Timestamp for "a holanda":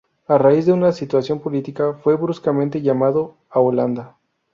3.51-4.17